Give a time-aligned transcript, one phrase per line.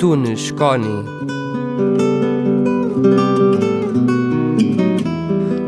[0.00, 1.04] Tunes Coni.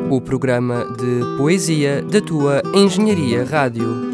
[0.09, 4.12] O programa de poesia da tua Engenharia Rádio.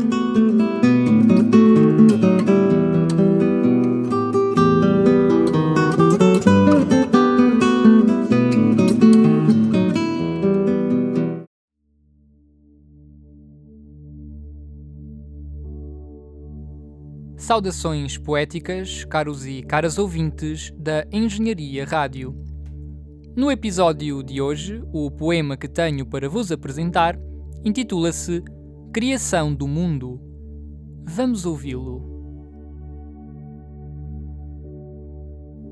[17.48, 22.36] Saudações poéticas, caros e caras ouvintes da Engenharia Rádio.
[23.34, 27.18] No episódio de hoje, o poema que tenho para vos apresentar
[27.64, 28.44] intitula-se
[28.92, 30.20] Criação do Mundo.
[31.06, 32.02] Vamos ouvi-lo.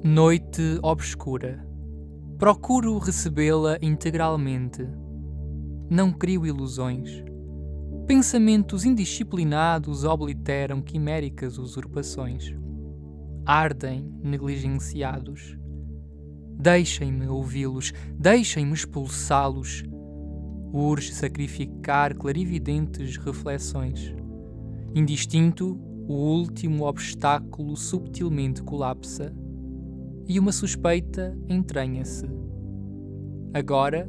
[0.02, 1.62] Noite obscura.
[2.38, 4.88] Procuro recebê-la integralmente.
[5.90, 7.25] Não crio ilusões
[8.06, 12.54] Pensamentos indisciplinados obliteram quiméricas usurpações.
[13.44, 15.58] Ardem negligenciados.
[16.56, 19.82] Deixem-me ouvi-los, deixem-me expulsá-los.
[20.72, 24.14] Urge sacrificar clarividentes reflexões.
[24.94, 25.76] Indistinto,
[26.06, 29.34] o último obstáculo subtilmente colapsa
[30.28, 32.28] e uma suspeita entranha-se.
[33.52, 34.08] Agora,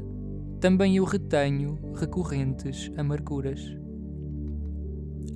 [0.59, 3.75] também eu retenho recorrentes amarguras.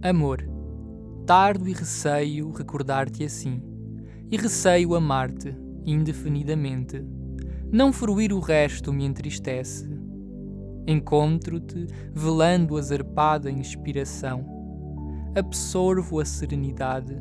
[0.02, 0.44] Amor,
[1.28, 3.61] tardo e receio recordar-te assim,
[4.31, 7.06] e receio amar-te indefinidamente.
[7.72, 9.88] Não fruir o resto me entristece.
[10.88, 14.44] Encontro-te velando a zarpada inspiração.
[15.36, 17.16] Absorvo a serenidade.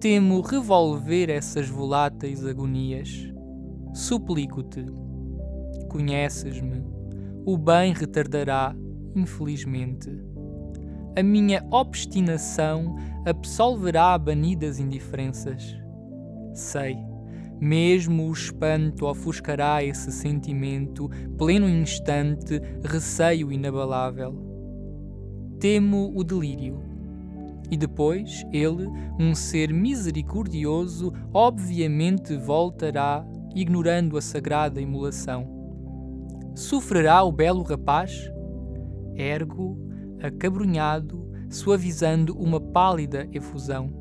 [0.00, 3.32] Temo revolver essas voláteis agonias.
[3.92, 4.86] Suplico-te.
[5.88, 6.84] Conheces-me.
[7.44, 8.74] O bem retardará,
[9.16, 10.29] infelizmente
[11.16, 15.76] a minha obstinação absolverá banidas indiferenças.
[16.54, 16.96] Sei,
[17.60, 24.34] mesmo o espanto ofuscará esse sentimento, pleno instante, receio inabalável.
[25.58, 26.80] Temo o delírio.
[27.70, 33.24] E depois ele, um ser misericordioso, obviamente voltará,
[33.54, 35.46] ignorando a sagrada imolação.
[36.54, 38.32] Sofrerá o belo rapaz?
[39.14, 39.89] Ergo
[40.22, 43.92] acabrunhado, suavizando uma pálida efusão.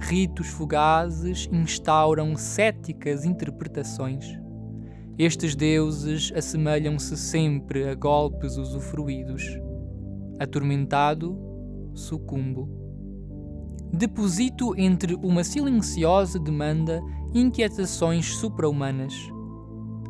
[0.00, 4.38] Ritos fugazes instauram céticas interpretações.
[5.16, 9.44] Estes deuses assemelham-se sempre a golpes usufruídos.
[10.38, 11.38] Atormentado,
[11.94, 12.68] sucumbo.
[13.92, 17.00] Deposito entre uma silenciosa demanda
[17.32, 19.14] inquietações supra-humanas.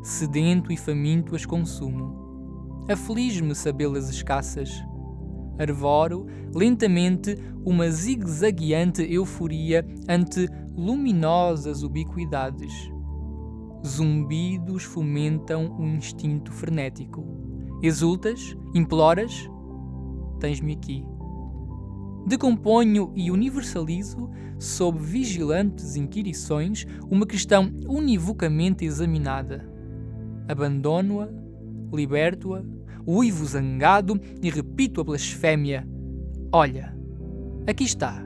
[0.02, 2.84] Sedento e faminto as consumo.
[2.88, 4.82] Aflige-me sabê-las escassas
[5.58, 12.72] arvoro lentamente uma zigue-zagueante euforia ante luminosas ubiquidades.
[13.86, 17.24] Zumbidos fomentam um instinto frenético.
[17.82, 18.56] Exultas?
[18.74, 19.48] Imploras?
[20.40, 21.04] Tens-me aqui.
[22.26, 29.70] Decomponho e universalizo, sob vigilantes inquirições, uma questão univocamente examinada.
[30.48, 31.28] Abandono-a,
[31.94, 32.64] liberto-a,
[33.06, 35.86] uivo zangado e repito a blasfémia:
[36.52, 36.96] Olha,
[37.66, 38.24] aqui está.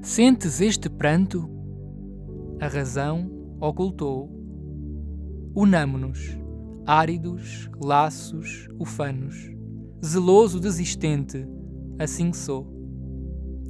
[0.00, 1.48] Sentes este pranto?
[2.60, 3.30] A razão
[3.60, 4.30] ocultou.
[5.54, 6.36] Unamo-nos,
[6.86, 9.50] áridos, laços, ufanos.
[10.04, 11.46] Zeloso desistente,
[11.98, 12.66] assim sou.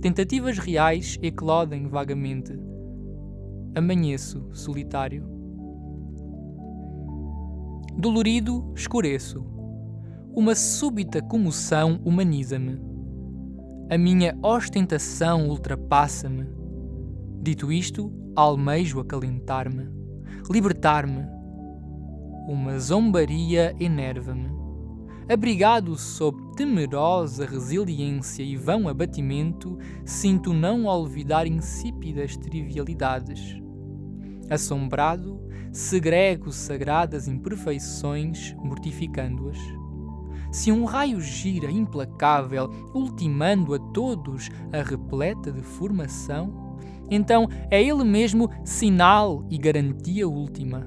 [0.01, 2.59] Tentativas reais eclodem vagamente.
[3.75, 5.27] Amanheço solitário.
[7.97, 9.52] Dolorido, escureço
[10.35, 12.81] uma súbita comoção humaniza-me.
[13.91, 16.47] A minha ostentação ultrapassa-me.
[17.43, 19.91] Dito isto, almejo acalentar-me,
[20.51, 21.27] libertar-me.
[22.49, 24.49] Uma zombaria enerva-me.
[25.31, 33.61] Abrigado sob temerosa resiliência e vão abatimento, sinto não olvidar insípidas trivialidades.
[34.49, 35.41] Assombrado,
[35.71, 39.82] segrego sagradas imperfeições, mortificando-as
[40.53, 46.77] se um raio gira implacável, ultimando a todos a repleta de formação,
[47.11, 50.87] então é ele mesmo sinal e garantia última.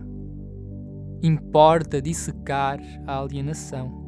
[1.22, 4.06] Importa dissecar a alienação.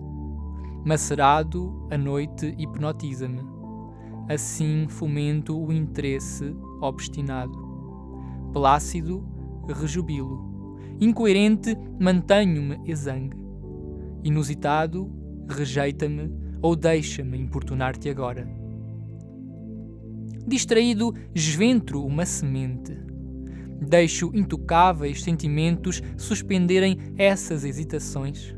[0.85, 3.41] Macerado, a noite hipnotiza-me.
[4.29, 7.57] Assim fomento o interesse obstinado.
[8.53, 9.25] Plácido,
[9.67, 10.77] rejubilo.
[10.99, 13.37] Incoerente, mantenho-me exangue.
[14.23, 15.16] Inusitado,
[15.47, 18.47] rejeita-me ou deixa-me importunar-te agora.
[20.47, 22.97] Distraído, esventro uma semente.
[23.81, 28.55] Deixo intocáveis sentimentos suspenderem essas hesitações.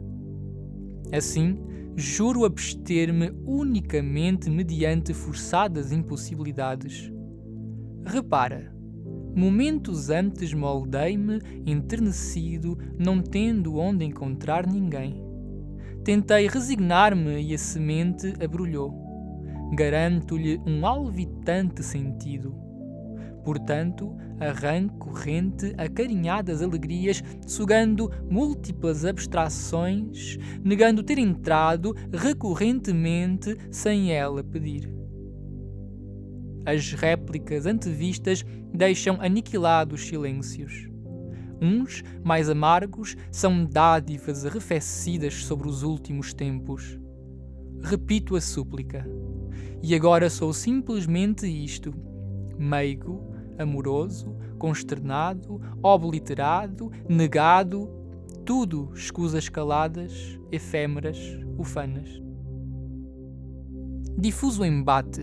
[1.11, 1.57] Assim,
[1.95, 7.11] juro abster-me unicamente mediante forçadas impossibilidades.
[8.05, 8.73] Repara,
[9.35, 15.28] momentos antes moldei-me enternecido, não tendo onde encontrar ninguém.
[16.09, 18.91] Tentei resignar-me e a semente abrulhou.
[19.75, 22.51] Garanto-lhe um alvitante sentido.
[23.43, 34.91] Portanto, arranco corrente acarinhadas alegrias, sugando múltiplas abstrações, negando ter entrado recorrentemente sem ela pedir.
[36.65, 40.88] As réplicas antevistas deixam aniquilados silêncios.
[41.61, 46.97] Uns, mais amargos, são dádivas arrefecidas sobre os últimos tempos.
[47.81, 49.05] Repito a súplica.
[49.81, 51.93] E agora sou simplesmente isto:
[52.57, 57.89] meigo, amoroso, consternado, obliterado, negado,
[58.45, 61.17] tudo escusas caladas, efêmeras,
[61.57, 62.21] ufanas.
[64.17, 65.21] Difuso embate,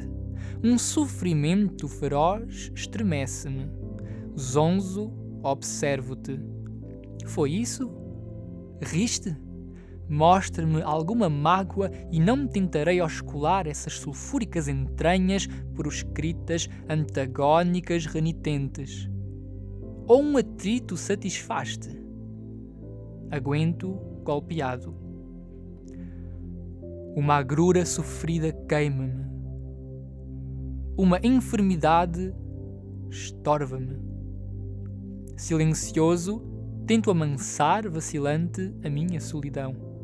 [0.63, 3.69] um sofrimento feroz estremece-me.
[4.39, 5.13] Zonzo,
[5.43, 6.41] observo-te.
[7.27, 7.91] Foi isso?
[8.83, 9.37] Riste?
[10.09, 19.11] Mostra-me alguma mágoa e não me tentarei oscular essas sulfúricas entranhas proscritas, antagónicas, renitentes.
[20.07, 21.91] Ou um atrito satisfaz-te?
[23.31, 24.95] Aguento, golpeado.
[27.17, 29.27] Uma agrura sofrida queima-me.
[30.97, 32.33] Uma enfermidade
[33.11, 34.16] estorva-me.
[35.37, 36.43] Silencioso,
[36.87, 39.97] tento amansar, vacilante, a minha solidão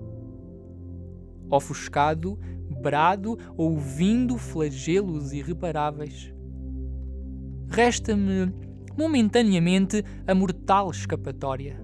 [1.57, 2.39] ofuscado,
[2.81, 6.33] brado, ouvindo flagelos irreparáveis.
[7.69, 8.53] Resta-me,
[8.97, 11.83] momentaneamente, a mortal escapatória.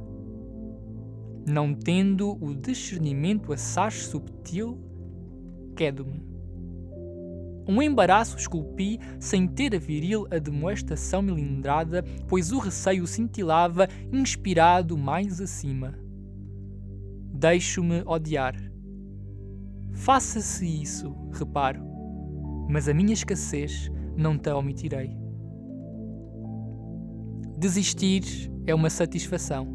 [1.47, 4.79] Não tendo o discernimento assaz subtil,
[5.77, 6.28] quedo-me.
[7.69, 15.41] Um embaraço esculpi sem ter a viril admoestação melindrada, pois o receio cintilava, inspirado mais
[15.41, 15.95] acima.
[17.31, 18.69] Deixo-me odiar
[19.99, 21.85] Faça-se isso, reparo,
[22.69, 25.11] mas a minha escassez não te omitirei.
[27.59, 28.23] Desistir
[28.65, 29.67] é uma satisfação.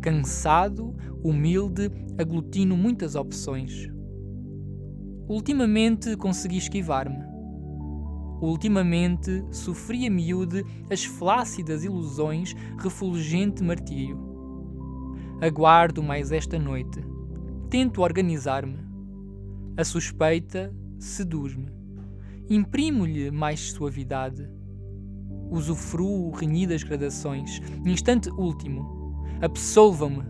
[0.00, 3.88] Cansado, humilde, aglutino muitas opções.
[5.28, 7.24] Ultimamente consegui esquivar-me.
[8.42, 14.18] Ultimamente sofri a miúde as flácidas ilusões, refulgente martírio.
[15.40, 17.02] Aguardo mais esta noite.
[17.70, 18.78] Tento organizar-me
[19.76, 21.72] a suspeita seduz-me.
[22.48, 24.48] Imprimo-lhe mais suavidade.
[25.50, 27.60] Usufruo renhidas gradações.
[27.84, 29.24] Instante último.
[29.40, 30.24] Absolvam-me.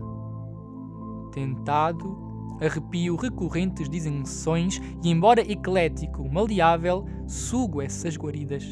[1.33, 2.24] Tentado,
[2.61, 8.63] arrepio recorrentes disenções e, embora eclético, maleável, sugo essas guaridas.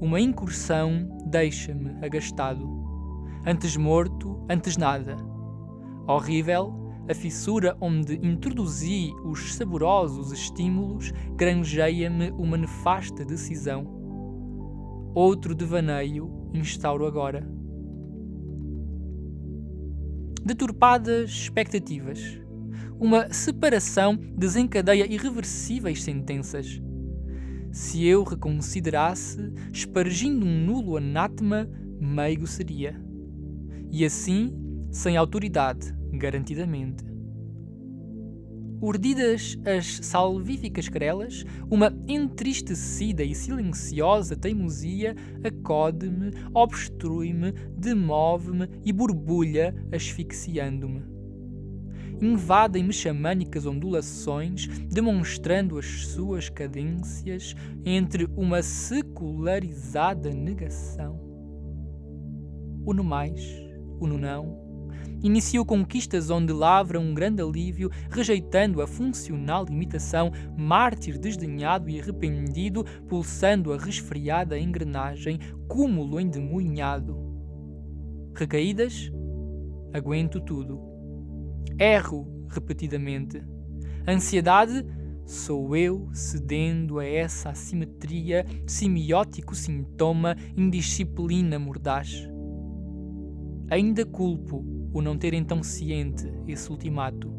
[0.00, 2.68] Uma incursão deixa-me agastado.
[3.46, 5.16] Antes morto, antes nada.
[6.06, 13.86] Horrível, a fissura onde introduzi os saborosos estímulos granjeia-me uma nefasta decisão.
[15.14, 17.46] Outro devaneio instauro agora.
[20.44, 22.38] Deturpadas expectativas.
[23.00, 26.82] Uma separação desencadeia irreversíveis sentenças.
[27.72, 32.94] Se eu reconsiderasse, espargindo um nulo anátema, meigo seria.
[33.90, 34.54] E assim,
[34.90, 37.13] sem autoridade, garantidamente.
[38.84, 51.02] Urdidas as salvíficas querelas, uma entristecida e silenciosa teimosia acode-me, obstrui-me, demove-me e borbulha, asfixiando-me.
[52.20, 57.54] Invadem-me xamânicas ondulações, demonstrando as suas cadências
[57.86, 61.18] entre uma secularizada negação.
[62.84, 63.40] O no mais,
[63.98, 64.63] o no não,
[65.24, 72.84] iniciou conquistas onde lavra um grande alívio, rejeitando a funcional imitação, mártir desdenhado e arrependido,
[73.08, 77.16] pulsando a resfriada engrenagem, cúmulo endemoinhado.
[78.34, 79.10] Recaídas?
[79.94, 80.78] Aguento tudo.
[81.78, 83.42] Erro repetidamente.
[84.06, 84.84] Ansiedade?
[85.24, 92.28] Sou eu cedendo a essa assimetria, simiótico sintoma, indisciplina mordaz.
[93.70, 97.30] Ainda culpo o não ter então ciente esse ultimato.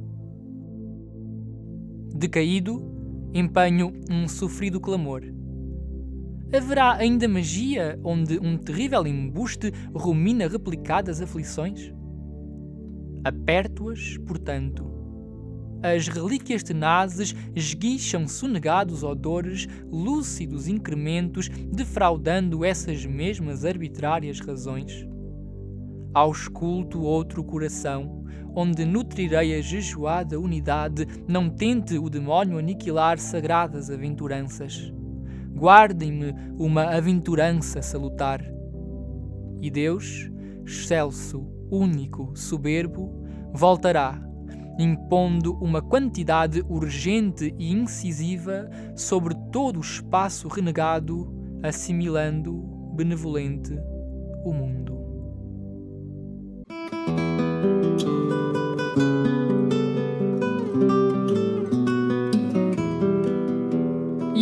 [2.14, 2.84] Decaído,
[3.34, 5.24] empenho um sofrido clamor.
[6.54, 11.92] Haverá ainda magia onde um terrível embuste rumina replicadas aflições?
[13.24, 14.94] Aperto-as, portanto.
[15.82, 25.06] As relíquias tenazes esguicham sonegados odores, lúcidos incrementos, defraudando essas mesmas arbitrárias razões.
[26.16, 28.24] Ausculto outro coração,
[28.56, 34.94] onde nutrirei a jejuada unidade, não tente o demónio aniquilar sagradas aventuranças.
[35.54, 38.42] Guardem-me uma aventurança salutar.
[39.62, 40.32] E Deus,
[40.66, 43.22] excelso, único, soberbo,
[43.54, 44.18] voltará,
[44.80, 51.30] impondo uma quantidade urgente e incisiva sobre todo o espaço renegado,
[51.62, 52.54] assimilando,
[52.96, 53.78] benevolente,
[54.46, 54.95] o mundo.